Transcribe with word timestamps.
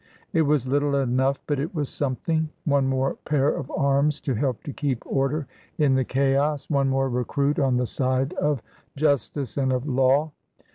It 0.33 0.41
was 0.41 0.65
little 0.67 0.95
enough, 0.95 1.39
but 1.45 1.59
it 1.59 1.75
was 1.75 1.87
something. 1.87 2.49
One 2.65 2.87
more 2.87 3.17
pair 3.23 3.49
of 3.49 3.69
arms 3.69 4.19
to 4.21 4.33
help 4.33 4.63
to 4.63 4.73
keep 4.73 5.05
order 5.05 5.45
in 5.77 5.93
the 5.93 6.03
chaos, 6.05 6.67
one 6.71 6.89
more 6.89 7.07
recruit 7.07 7.59
on 7.59 7.77
the 7.77 7.85
side 7.85 8.33
of 8.33 8.63
justice 8.95 9.57
and 9.57 9.71
of 9.71 9.85
law. 9.87 10.31